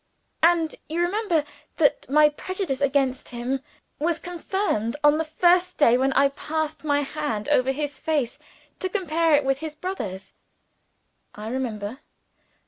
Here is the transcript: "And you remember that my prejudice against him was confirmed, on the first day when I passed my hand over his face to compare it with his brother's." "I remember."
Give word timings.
"And 0.41 0.73
you 0.89 0.99
remember 0.99 1.43
that 1.77 2.09
my 2.09 2.29
prejudice 2.29 2.81
against 2.81 3.29
him 3.29 3.59
was 3.99 4.17
confirmed, 4.17 4.95
on 5.03 5.19
the 5.19 5.23
first 5.23 5.77
day 5.77 5.95
when 5.95 6.11
I 6.13 6.29
passed 6.29 6.83
my 6.83 7.01
hand 7.01 7.47
over 7.49 7.71
his 7.71 7.99
face 7.99 8.39
to 8.79 8.89
compare 8.89 9.35
it 9.35 9.45
with 9.45 9.59
his 9.59 9.75
brother's." 9.75 10.33
"I 11.35 11.49
remember." 11.49 11.99